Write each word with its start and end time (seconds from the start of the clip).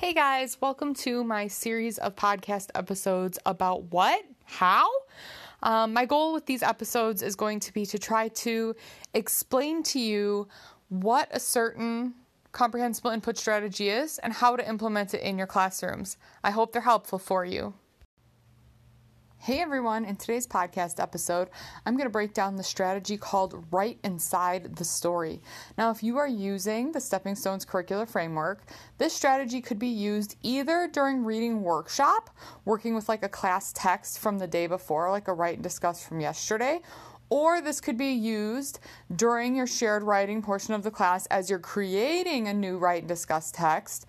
Hey 0.00 0.14
guys, 0.14 0.56
welcome 0.62 0.94
to 0.94 1.22
my 1.22 1.46
series 1.46 1.98
of 1.98 2.16
podcast 2.16 2.70
episodes 2.74 3.38
about 3.44 3.92
what? 3.92 4.24
How? 4.46 4.88
Um, 5.62 5.92
my 5.92 6.06
goal 6.06 6.32
with 6.32 6.46
these 6.46 6.62
episodes 6.62 7.20
is 7.20 7.36
going 7.36 7.60
to 7.60 7.72
be 7.74 7.84
to 7.84 7.98
try 7.98 8.28
to 8.28 8.74
explain 9.12 9.82
to 9.82 10.00
you 10.00 10.48
what 10.88 11.28
a 11.32 11.38
certain 11.38 12.14
comprehensible 12.52 13.10
input 13.10 13.36
strategy 13.36 13.90
is 13.90 14.18
and 14.20 14.32
how 14.32 14.56
to 14.56 14.66
implement 14.66 15.12
it 15.12 15.20
in 15.20 15.36
your 15.36 15.46
classrooms. 15.46 16.16
I 16.42 16.50
hope 16.50 16.72
they're 16.72 16.80
helpful 16.80 17.18
for 17.18 17.44
you. 17.44 17.74
Hey 19.42 19.60
everyone, 19.60 20.04
in 20.04 20.16
today's 20.16 20.46
podcast 20.46 21.00
episode, 21.00 21.48
I'm 21.86 21.94
going 21.96 22.04
to 22.04 22.12
break 22.12 22.34
down 22.34 22.56
the 22.56 22.62
strategy 22.62 23.16
called 23.16 23.64
Write 23.70 23.98
Inside 24.04 24.76
the 24.76 24.84
Story. 24.84 25.40
Now, 25.78 25.90
if 25.90 26.02
you 26.02 26.18
are 26.18 26.28
using 26.28 26.92
the 26.92 27.00
Stepping 27.00 27.34
Stones 27.34 27.64
curricular 27.64 28.06
framework, 28.06 28.60
this 28.98 29.14
strategy 29.14 29.62
could 29.62 29.78
be 29.78 29.88
used 29.88 30.36
either 30.42 30.90
during 30.92 31.24
reading 31.24 31.62
workshop, 31.62 32.28
working 32.66 32.94
with 32.94 33.08
like 33.08 33.22
a 33.22 33.30
class 33.30 33.72
text 33.72 34.18
from 34.18 34.38
the 34.38 34.46
day 34.46 34.66
before, 34.66 35.10
like 35.10 35.26
a 35.26 35.32
write 35.32 35.54
and 35.54 35.62
discuss 35.62 36.04
from 36.06 36.20
yesterday, 36.20 36.82
or 37.30 37.62
this 37.62 37.80
could 37.80 37.96
be 37.96 38.12
used 38.12 38.78
during 39.16 39.56
your 39.56 39.66
shared 39.66 40.02
writing 40.02 40.42
portion 40.42 40.74
of 40.74 40.82
the 40.82 40.90
class 40.90 41.24
as 41.26 41.48
you're 41.48 41.58
creating 41.58 42.46
a 42.46 42.52
new 42.52 42.76
write 42.76 43.04
and 43.04 43.08
discuss 43.08 43.50
text 43.50 44.04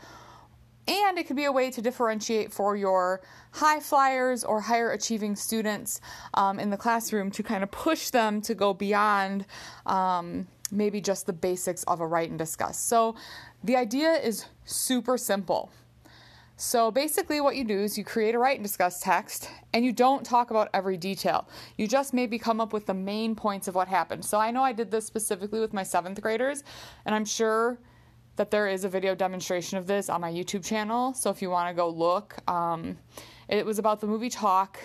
and 0.92 1.18
it 1.18 1.28
could 1.28 1.36
be 1.36 1.46
a 1.46 1.52
way 1.52 1.72
to 1.72 1.82
differentiate 1.82 2.52
for 2.52 2.76
your 2.76 3.22
high 3.52 3.80
flyers 3.80 4.44
or 4.44 4.62
higher 4.62 4.92
achieving 4.92 5.36
students 5.36 6.02
um, 6.34 6.60
in 6.60 6.70
the 6.70 6.78
classroom 6.78 7.32
to 7.32 7.44
kind 7.44 7.64
of 7.64 7.72
push 7.72 8.10
them 8.10 8.42
to 8.42 8.54
go 8.54 8.74
beyond 8.74 9.46
um, 9.86 10.48
maybe 10.72 11.02
just 11.02 11.26
the 11.26 11.34
basics 11.34 11.84
of 11.84 12.00
a 12.00 12.08
write 12.08 12.30
and 12.30 12.40
discuss. 12.40 12.80
So 12.80 13.16
the 13.64 13.76
idea 13.76 14.14
is 14.14 14.46
super 14.66 15.18
simple. 15.18 15.72
So 16.58 16.92
basically, 16.92 17.42
what 17.42 17.56
you 17.56 17.64
do 17.64 17.80
is 17.80 17.98
you 17.98 18.04
create 18.04 18.36
a 18.36 18.38
write 18.38 18.58
and 18.58 18.64
discuss 18.64 19.00
text 19.00 19.50
and 19.74 19.84
you 19.84 19.92
don't 19.92 20.24
talk 20.24 20.52
about 20.52 20.70
every 20.76 20.96
detail. 20.96 21.48
You 21.76 21.88
just 21.88 22.14
maybe 22.14 22.38
come 22.38 22.62
up 22.62 22.72
with 22.72 22.86
the 22.86 22.94
main 22.94 23.34
points 23.34 23.68
of 23.68 23.74
what 23.74 23.88
happened. 23.88 24.24
So 24.24 24.40
I 24.40 24.52
know 24.52 24.62
I 24.62 24.72
did 24.72 24.92
this 24.92 25.04
specifically 25.06 25.60
with 25.60 25.74
my 25.74 25.82
seventh 25.82 26.22
graders, 26.22 26.64
and 27.06 27.16
I'm 27.16 27.26
sure 27.26 27.80
that 28.36 28.52
there 28.52 28.68
is 28.68 28.84
a 28.84 28.90
video 28.90 29.16
demonstration 29.16 29.78
of 29.78 29.88
this 29.88 30.10
on 30.10 30.22
my 30.22 30.32
YouTube 30.32 30.66
channel. 30.66 31.14
So 31.14 31.30
if 31.30 31.42
you 31.42 31.50
want 31.50 31.70
to 31.70 31.74
go 31.74 31.90
look, 31.90 32.38
um, 32.50 32.98
it 33.48 33.66
was 33.66 33.80
about 33.80 34.02
the 34.02 34.08
movie 34.08 34.30
Talk. 34.30 34.80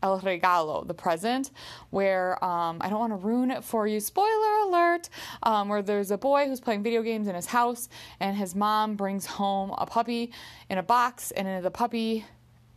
El 0.00 0.20
Regalo, 0.20 0.86
the 0.86 0.94
present, 0.94 1.50
where 1.90 2.42
um, 2.44 2.78
I 2.80 2.88
don't 2.88 3.00
want 3.00 3.12
to 3.12 3.16
ruin 3.16 3.50
it 3.50 3.64
for 3.64 3.88
you. 3.88 3.98
Spoiler 3.98 4.58
alert! 4.68 5.08
Um, 5.42 5.68
where 5.68 5.82
there's 5.82 6.12
a 6.12 6.18
boy 6.18 6.46
who's 6.46 6.60
playing 6.60 6.84
video 6.84 7.02
games 7.02 7.26
in 7.26 7.34
his 7.34 7.46
house, 7.46 7.88
and 8.20 8.36
his 8.36 8.54
mom 8.54 8.94
brings 8.94 9.26
home 9.26 9.74
a 9.76 9.86
puppy 9.86 10.32
in 10.70 10.78
a 10.78 10.84
box, 10.84 11.32
and 11.32 11.64
the 11.64 11.70
puppy 11.72 12.24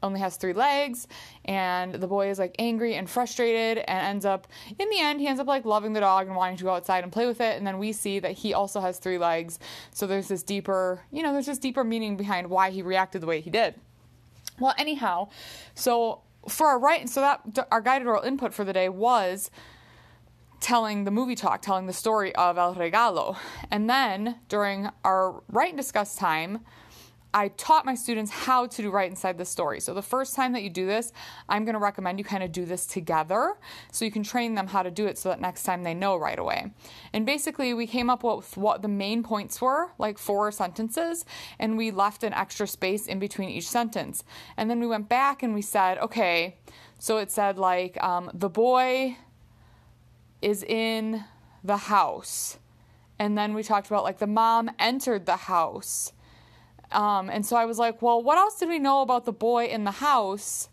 only 0.04 0.20
has 0.20 0.38
three 0.38 0.54
legs 0.54 1.08
and 1.46 1.96
the 1.96 2.08
boy 2.08 2.30
is 2.30 2.40
like 2.40 2.56
angry 2.60 2.96
and 2.96 3.10
frustrated 3.10 3.80
and 3.80 4.06
ends 4.06 4.26
up 4.26 4.48
in 4.80 4.90
the 4.90 5.00
end 5.00 5.20
he 5.20 5.28
ends 5.28 5.40
up 5.40 5.48
like 5.48 5.66
loving 5.66 5.94
the 5.94 6.00
dog 6.00 6.28
and 6.28 6.36
wanting 6.36 6.58
to 6.58 6.64
go 6.64 6.72
outside 6.72 7.04
and 7.04 7.12
play 7.12 7.26
with 7.26 7.42
it 7.42 7.58
and 7.58 7.66
then 7.66 7.78
we 7.78 7.92
see 7.92 8.20
that 8.20 8.32
he 8.32 8.54
also 8.54 8.80
has 8.80 8.98
three 8.98 9.18
legs. 9.18 9.60
So 9.92 10.08
there's 10.08 10.28
this 10.28 10.44
deeper 10.44 11.02
you 11.12 11.24
know 11.24 11.34
there's 11.34 11.46
this 11.46 11.60
deeper 11.60 11.84
meaning 11.84 12.18
behind 12.18 12.50
why 12.50 12.72
he 12.72 12.82
reacted 12.82 13.22
the 13.22 13.28
way 13.28 13.42
he 13.42 13.50
did. 13.50 13.76
Well 14.60 14.74
anyhow 14.78 15.30
so 15.76 16.22
for 16.48 16.68
our 16.68 16.80
right 16.80 17.08
so 17.08 17.22
that 17.22 17.68
our 17.72 17.82
guided 17.82 18.08
oral 18.08 18.24
input 18.24 18.54
for 18.54 18.64
the 18.64 18.74
day 18.74 18.90
was 18.90 19.52
telling 20.62 21.04
the 21.04 21.12
movie 21.12 21.36
talk 21.36 21.62
telling 21.62 21.88
the 21.88 21.94
story 21.94 22.34
of 22.36 22.58
el 22.58 22.76
regalo. 22.76 23.36
And 23.70 23.90
then 23.90 24.40
during 24.48 24.90
our 25.04 25.42
write 25.50 25.70
and 25.70 25.78
discuss 25.78 26.16
time 26.16 26.62
I 27.34 27.48
taught 27.50 27.86
my 27.86 27.96
students 27.96 28.30
how 28.30 28.68
to 28.68 28.82
do 28.82 28.92
write 28.92 29.10
inside 29.10 29.38
the 29.38 29.46
story. 29.46 29.80
So 29.80 29.94
the 29.94 30.02
first 30.02 30.36
time 30.36 30.52
that 30.54 30.64
you 30.64 30.70
do 30.70 30.86
this, 30.86 31.14
I'm 31.48 31.64
going 31.64 31.74
to 31.74 31.80
recommend 31.80 32.20
you 32.20 32.26
kind 32.26 32.44
of 32.44 32.52
do 32.52 32.66
this 32.66 32.86
together 32.86 33.56
so 33.92 34.04
you 34.04 34.12
can 34.12 34.24
train 34.24 34.56
them 34.56 34.68
how 34.68 34.84
to 34.84 34.92
do 34.92 35.06
it 35.06 35.18
so 35.18 35.30
that 35.30 35.40
next 35.40 35.64
time 35.64 35.84
they 35.84 35.94
know 35.94 36.18
right 36.18 36.38
away. 36.38 36.74
And 37.14 37.26
basically, 37.26 37.74
we 37.74 37.88
came 37.88 38.10
up 38.10 38.24
with 38.24 38.58
what 38.58 38.82
the 38.82 38.90
main 38.90 39.24
points 39.24 39.62
were, 39.62 39.92
like 39.98 40.18
four 40.18 40.52
sentences, 40.52 41.24
and 41.58 41.78
we 41.78 41.92
left 41.92 42.24
an 42.24 42.34
extra 42.34 42.68
space 42.68 43.08
in 43.08 43.20
between 43.20 43.50
each 43.50 43.68
sentence. 43.68 44.24
And 44.58 44.70
then 44.70 44.80
we 44.80 44.88
went 44.88 45.08
back 45.08 45.42
and 45.42 45.54
we 45.54 45.62
said, 45.62 45.98
okay, 46.00 46.58
so 47.00 47.18
it 47.18 47.32
said 47.32 47.58
like 47.58 48.02
um, 48.04 48.30
the 48.34 48.50
boy 48.50 49.18
is 50.42 50.64
in 50.64 51.24
the 51.64 51.78
house. 51.78 52.58
And 53.18 53.38
then 53.38 53.54
we 53.54 53.64
talked 53.64 53.88
about 53.88 54.04
like 54.04 54.18
the 54.18 54.28
mom 54.28 54.72
entered 54.80 55.26
the 55.26 55.36
house 55.36 56.12
um, 56.92 57.30
and 57.30 57.46
so 57.46 57.56
I 57.56 57.66
was 57.66 57.80
like, 57.80 58.02
well, 58.02 58.22
what 58.22 58.38
else 58.38 58.60
did 58.60 58.70
we 58.70 58.80
know 58.80 59.02
about 59.02 59.26
the 59.26 59.34
boy 59.34 59.66
in 59.66 59.84
the 59.84 59.92
house 59.92 60.70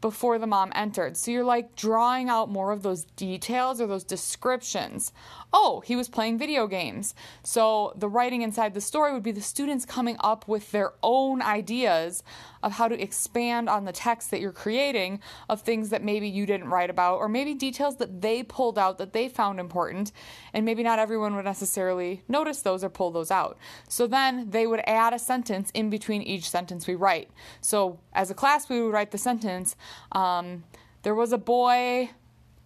before 0.00 0.38
the 0.38 0.46
mom 0.46 0.72
entered? 0.74 1.16
So 1.16 1.30
you're 1.30 1.44
like 1.44 1.76
drawing 1.76 2.28
out 2.28 2.50
more 2.50 2.72
of 2.72 2.82
those 2.82 3.04
details 3.16 3.80
or 3.80 3.86
those 3.86 4.04
descriptions 4.04 5.12
oh, 5.52 5.82
he 5.84 5.96
was 5.96 6.08
playing 6.08 6.38
video 6.38 6.66
games. 6.66 7.14
So 7.42 7.92
the 7.96 8.08
writing 8.08 8.42
inside 8.42 8.74
the 8.74 8.80
story 8.80 9.12
would 9.12 9.22
be 9.22 9.32
the 9.32 9.42
students 9.42 9.84
coming 9.84 10.16
up 10.20 10.48
with 10.48 10.72
their 10.72 10.92
own 11.02 11.42
ideas 11.42 12.22
of 12.62 12.72
how 12.72 12.88
to 12.88 13.00
expand 13.00 13.68
on 13.68 13.84
the 13.84 13.92
text 13.92 14.30
that 14.30 14.40
you're 14.40 14.52
creating 14.52 15.20
of 15.48 15.62
things 15.62 15.90
that 15.90 16.02
maybe 16.02 16.28
you 16.28 16.46
didn't 16.46 16.68
write 16.68 16.90
about 16.90 17.16
or 17.16 17.28
maybe 17.28 17.54
details 17.54 17.96
that 17.96 18.20
they 18.20 18.42
pulled 18.42 18.78
out 18.78 18.98
that 18.98 19.12
they 19.12 19.28
found 19.28 19.58
important 19.58 20.12
and 20.52 20.64
maybe 20.64 20.82
not 20.82 20.98
everyone 20.98 21.34
would 21.34 21.44
necessarily 21.44 22.22
notice 22.28 22.62
those 22.62 22.84
or 22.84 22.88
pull 22.88 23.10
those 23.10 23.30
out. 23.30 23.58
So 23.88 24.06
then 24.06 24.50
they 24.50 24.66
would 24.66 24.82
add 24.86 25.12
a 25.12 25.18
sentence 25.18 25.70
in 25.74 25.90
between 25.90 26.22
each 26.22 26.48
sentence 26.48 26.86
we 26.86 26.94
write. 26.94 27.30
So 27.60 27.98
as 28.12 28.30
a 28.30 28.34
class 28.34 28.68
we 28.68 28.80
would 28.80 28.92
write 28.92 29.10
the 29.10 29.18
sentence 29.18 29.76
um, 30.12 30.64
there 31.02 31.14
was 31.14 31.32
a 31.32 31.38
boy 31.38 32.10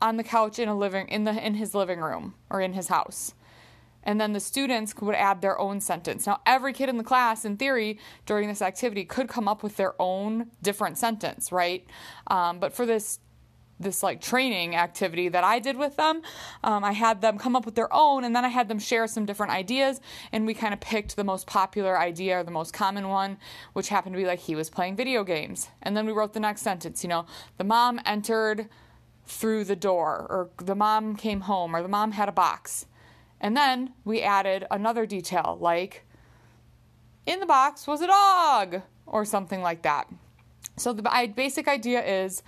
on 0.00 0.16
the 0.16 0.24
couch 0.24 0.58
in 0.58 0.68
a 0.68 0.76
living 0.76 1.08
in 1.08 1.24
the 1.24 1.46
in 1.46 1.54
his 1.54 1.74
living 1.74 2.00
room 2.00 2.34
or 2.50 2.60
in 2.60 2.74
his 2.74 2.88
house. 2.88 3.34
And 4.06 4.18
then 4.20 4.32
the 4.32 4.40
students 4.40 4.94
would 5.02 5.16
add 5.16 5.42
their 5.42 5.58
own 5.58 5.80
sentence. 5.80 6.26
Now, 6.26 6.40
every 6.46 6.72
kid 6.72 6.88
in 6.88 6.96
the 6.96 7.04
class, 7.04 7.44
in 7.44 7.58
theory, 7.58 7.98
during 8.24 8.48
this 8.48 8.62
activity, 8.62 9.04
could 9.04 9.28
come 9.28 9.48
up 9.48 9.62
with 9.62 9.76
their 9.76 10.00
own 10.00 10.52
different 10.62 10.96
sentence, 10.96 11.52
right? 11.52 11.84
Um, 12.28 12.60
but 12.60 12.72
for 12.72 12.86
this 12.86 13.18
this 13.78 14.02
like 14.02 14.20
training 14.20 14.74
activity 14.74 15.28
that 15.28 15.44
I 15.44 15.58
did 15.58 15.76
with 15.76 15.96
them. 15.96 16.22
Um, 16.64 16.82
I 16.82 16.92
had 16.92 17.20
them 17.20 17.36
come 17.36 17.54
up 17.54 17.66
with 17.66 17.74
their 17.74 17.92
own, 17.92 18.24
and 18.24 18.34
then 18.34 18.44
I 18.44 18.48
had 18.48 18.68
them 18.68 18.78
share 18.78 19.06
some 19.06 19.26
different 19.26 19.52
ideas, 19.52 20.00
and 20.32 20.46
we 20.46 20.54
kind 20.54 20.72
of 20.72 20.80
picked 20.80 21.16
the 21.16 21.24
most 21.24 21.46
popular 21.46 21.98
idea 21.98 22.40
or 22.40 22.42
the 22.42 22.50
most 22.50 22.72
common 22.72 23.08
one, 23.08 23.36
which 23.74 23.88
happened 23.88 24.14
to 24.14 24.18
be 24.18 24.26
like 24.26 24.40
he 24.40 24.54
was 24.54 24.70
playing 24.70 24.96
video 24.96 25.24
games. 25.24 25.68
And 25.82 25.96
then 25.96 26.06
we 26.06 26.12
wrote 26.12 26.32
the 26.32 26.40
next 26.40 26.62
sentence. 26.62 27.02
You 27.02 27.10
know, 27.10 27.26
the 27.58 27.64
mom 27.64 28.00
entered 28.04 28.68
through 29.26 29.64
the 29.64 29.76
door, 29.76 30.26
or 30.30 30.50
the 30.64 30.74
mom 30.74 31.16
came 31.16 31.42
home, 31.42 31.76
or 31.76 31.82
the 31.82 31.88
mom 31.88 32.12
had 32.12 32.28
a 32.28 32.32
box. 32.32 32.86
And 33.40 33.56
then 33.56 33.92
we 34.04 34.22
added 34.22 34.66
another 34.70 35.06
detail, 35.06 35.58
like 35.60 36.06
in 37.26 37.40
the 37.40 37.46
box 37.46 37.86
was 37.86 38.00
a 38.00 38.06
dog, 38.06 38.82
or 39.06 39.24
something 39.24 39.62
like 39.62 39.82
that. 39.82 40.08
So 40.76 40.92
the 40.92 41.32
basic 41.34 41.68
idea 41.68 42.04
is 42.04 42.42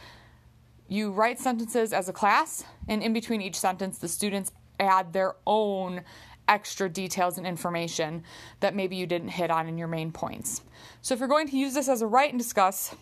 you 0.89 1.11
write 1.11 1.39
sentences 1.39 1.93
as 1.93 2.09
a 2.09 2.13
class, 2.13 2.65
and 2.89 3.03
in 3.03 3.13
between 3.13 3.43
each 3.43 3.59
sentence, 3.59 3.99
the 3.99 4.09
students 4.09 4.53
add 4.81 5.13
their 5.13 5.35
own 5.47 6.03
extra 6.49 6.89
details 6.89 7.37
and 7.37 7.47
information 7.47 8.25
that 8.61 8.75
maybe 8.75 8.97
you 8.97 9.07
didn't 9.07 9.29
hit 9.29 9.51
on 9.51 9.69
in 9.69 9.77
your 9.77 9.89
main 9.89 10.11
points. 10.11 10.63
So 11.03 11.13
if 11.13 11.21
you're 11.21 11.29
going 11.29 11.49
to 11.49 11.57
use 11.57 11.75
this 11.75 11.89
as 11.89 12.01
a 12.01 12.07
write 12.07 12.31
and 12.31 12.39
discuss 12.39 12.95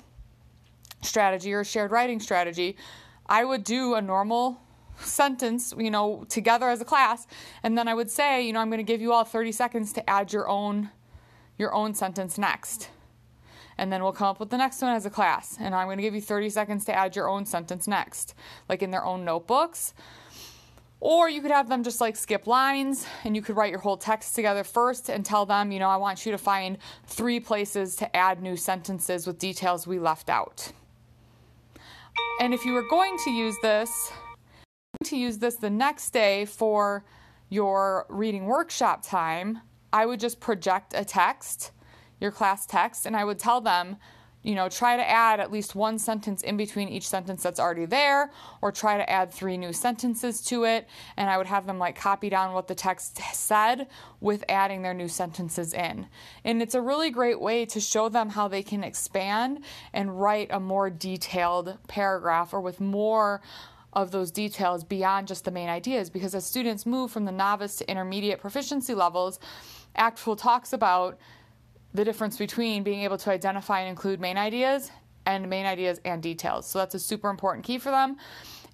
strategy 1.03 1.53
or 1.53 1.62
shared 1.62 1.92
writing 1.92 2.18
strategy, 2.18 2.76
I 3.26 3.44
would 3.44 3.62
do 3.62 3.94
a 3.94 4.03
normal 4.03 4.60
sentence, 4.99 5.75
you 5.77 5.91
know, 5.91 6.25
together 6.29 6.69
as 6.69 6.81
a 6.81 6.84
class, 6.84 7.27
and 7.62 7.77
then 7.77 7.89
I 7.89 7.95
would 7.95 8.11
say, 8.11 8.47
you 8.47 8.53
know, 8.53 8.61
I'm 8.61 8.69
going 8.69 8.79
to 8.79 8.84
give 8.84 9.01
you 9.01 9.12
all 9.12 9.25
30 9.25 9.53
seconds 9.53 9.93
to 9.95 10.11
add 10.11 10.33
your 10.33 10.49
own 10.49 10.91
your 11.59 11.75
own 11.75 11.95
sentence 11.95 12.37
next. 12.37 12.91
And 13.78 13.91
then 13.93 14.03
we'll 14.03 14.13
come 14.13 14.28
up 14.28 14.41
with 14.41 14.51
the 14.51 14.59
next 14.59 14.83
one 14.83 14.93
as 14.93 15.07
a 15.07 15.10
class, 15.10 15.57
and 15.60 15.75
I'm 15.75 15.87
going 15.87 15.98
to 15.98 16.03
give 16.03 16.15
you 16.15 16.21
30 16.21 16.51
seconds 16.51 16.84
to 16.87 16.95
add 16.95 17.16
your 17.16 17.28
own 17.28 17.45
sentence 17.45 17.87
next, 17.87 18.34
like 18.69 18.83
in 18.83 18.91
their 18.91 19.04
own 19.04 19.25
notebooks. 19.25 19.93
Or 20.99 21.28
you 21.28 21.42
could 21.42 21.51
have 21.51 21.69
them 21.69 21.83
just 21.83 22.01
like 22.01 22.16
skip 22.16 22.47
lines 22.47 23.07
and 23.22 23.37
you 23.37 23.42
could 23.42 23.54
write 23.54 23.71
your 23.71 23.81
whole 23.81 23.99
text 23.99 24.34
together 24.34 24.65
first 24.65 25.10
and 25.10 25.25
tell 25.25 25.45
them, 25.45 25.71
you 25.71 25.78
know, 25.78 25.91
I 25.91 25.97
want 25.99 26.25
you 26.25 26.33
to 26.33 26.39
find 26.39 26.78
three 27.04 27.39
places 27.39 27.97
to 27.97 28.16
add 28.16 28.42
new 28.42 28.57
sentences 28.57 29.27
with 29.27 29.39
details 29.39 29.87
we 29.87 29.99
left 29.99 30.31
out. 30.31 30.72
And 32.41 32.54
if 32.54 32.65
you 32.65 32.72
were 32.72 32.89
going 32.89 33.19
to 33.25 33.31
use 33.31 33.57
this, 33.63 34.10
to 35.04 35.16
use 35.16 35.39
this 35.39 35.57
the 35.57 35.71
next 35.71 36.10
day 36.10 36.45
for 36.45 37.04
your 37.48 38.07
reading 38.09 38.47
workshop 38.47 39.04
time, 39.04 39.60
I 39.93 40.07
would 40.07 40.21
just 40.21 40.41
project 40.41 40.95
a 40.97 41.04
text, 41.04 41.72
your 42.21 42.31
class 42.31 42.66
text, 42.66 43.07
and 43.07 43.16
I 43.16 43.25
would 43.25 43.39
tell 43.39 43.60
them, 43.60 43.97
you 44.43 44.54
know, 44.54 44.69
try 44.69 44.97
to 44.97 45.09
add 45.09 45.41
at 45.41 45.51
least 45.51 45.75
one 45.75 45.98
sentence 45.98 46.43
in 46.43 46.57
between 46.57 46.89
each 46.89 47.09
sentence 47.09 47.43
that's 47.43 47.59
already 47.59 47.84
there, 47.84 48.31
or 48.63 48.71
try 48.71 48.97
to 48.97 49.09
add 49.09 49.33
three 49.33 49.57
new 49.57 49.72
sentences 49.72 50.41
to 50.43 50.65
it. 50.65 50.89
And 51.16 51.31
I 51.31 51.39
would 51.39 51.47
have 51.47 51.66
them 51.66 51.78
like 51.78 51.99
copy 51.99 52.28
down 52.28 52.53
what 52.53 52.69
the 52.69 52.75
text 52.75 53.19
said 53.33 53.89
with 54.21 54.45
adding 54.49 54.83
their 54.83 54.95
new 54.95 55.09
sentences 55.09 55.72
in. 55.72 56.07
And 56.45 56.63
it's 56.63 56.75
a 56.75 56.81
really 56.81 57.10
great 57.10 57.41
way 57.41 57.65
to 57.66 57.81
show 57.81 58.09
them 58.09 58.31
how 58.31 58.49
they 58.49 58.63
can 58.63 58.84
expand 58.84 59.65
and 59.92 60.21
write 60.21 60.49
a 60.51 60.60
more 60.60 60.91
detailed 60.91 61.78
paragraph 61.89 62.53
or 62.53 62.60
with 62.60 62.81
more 62.81 63.41
of 63.97 64.10
those 64.10 64.31
details 64.31 64.84
beyond 64.84 65.27
just 65.27 65.47
the 65.47 65.51
main 65.51 65.71
ideas 65.71 66.10
because 66.10 66.34
as 66.34 66.45
students 66.45 66.84
move 66.84 67.10
from 67.10 67.25
the 67.25 67.33
novice 67.33 67.77
to 67.77 67.91
intermediate 67.91 68.39
proficiency 68.39 68.95
levels, 68.95 69.41
ACTFL 69.98 70.37
talks 70.39 70.75
about 70.75 71.19
the 71.95 72.04
difference 72.04 72.37
between 72.37 72.83
being 72.83 73.01
able 73.01 73.16
to 73.16 73.31
identify 73.31 73.81
and 73.81 73.89
include 73.89 74.21
main 74.21 74.37
ideas 74.37 74.91
and 75.25 75.48
main 75.48 75.65
ideas 75.65 75.98
and 76.04 76.22
details. 76.22 76.66
So 76.66 76.78
that's 76.78 76.95
a 76.95 76.98
super 76.98 77.31
important 77.31 77.65
key 77.65 77.78
for 77.78 77.91
them. 77.91 78.19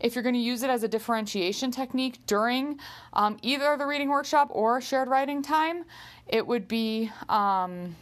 If 0.01 0.17
you're 0.17 0.25
going 0.25 0.35
to 0.35 0.41
use 0.41 0.65
it 0.65 0.71
as 0.71 0.83
a 0.83 0.89
differentiation 0.89 1.71
technique 1.71 2.19
during 2.27 2.81
um, 3.13 3.37
either 3.43 3.77
the 3.77 3.87
reading 3.87 4.09
workshop 4.09 4.49
or 4.51 4.81
shared 4.81 5.07
writing 5.07 5.41
time, 5.41 5.85
it 6.27 6.45
would 6.45 6.67
be 6.67 7.13
um, 7.29 7.95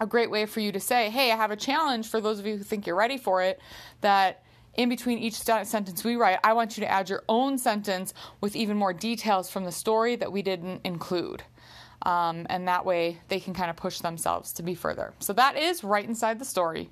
a 0.00 0.06
great 0.06 0.30
way 0.30 0.46
for 0.46 0.60
you 0.60 0.70
to 0.70 0.78
say, 0.78 1.10
hey, 1.10 1.32
I 1.32 1.36
have 1.36 1.50
a 1.50 1.56
challenge 1.56 2.08
for 2.08 2.20
those 2.20 2.38
of 2.38 2.46
you 2.46 2.56
who 2.56 2.62
think 2.62 2.86
you're 2.86 2.94
ready 2.94 3.18
for 3.18 3.42
it 3.42 3.60
that 4.00 4.44
in 4.78 4.88
between 4.88 5.18
each 5.18 5.34
sentence 5.34 6.04
we 6.04 6.14
write, 6.14 6.38
I 6.44 6.52
want 6.52 6.78
you 6.78 6.82
to 6.82 6.90
add 6.90 7.10
your 7.10 7.24
own 7.28 7.58
sentence 7.58 8.14
with 8.40 8.54
even 8.54 8.76
more 8.76 8.92
details 8.92 9.50
from 9.50 9.64
the 9.64 9.72
story 9.72 10.14
that 10.16 10.30
we 10.30 10.40
didn't 10.40 10.80
include. 10.84 11.42
Um, 12.02 12.46
and 12.48 12.68
that 12.68 12.86
way 12.86 13.18
they 13.26 13.40
can 13.40 13.54
kind 13.54 13.70
of 13.70 13.76
push 13.76 13.98
themselves 13.98 14.52
to 14.52 14.62
be 14.62 14.76
further. 14.76 15.12
So 15.18 15.32
that 15.32 15.56
is 15.56 15.82
write 15.82 16.08
inside 16.08 16.38
the 16.38 16.44
story. 16.44 16.90